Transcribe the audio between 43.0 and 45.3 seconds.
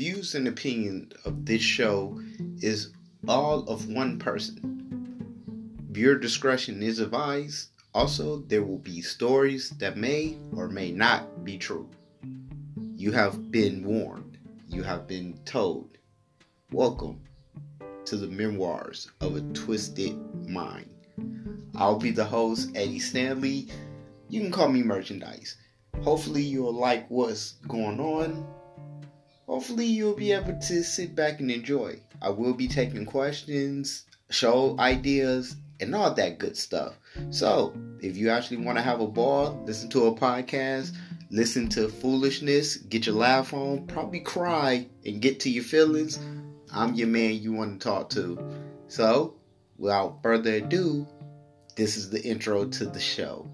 your laugh on, probably cry and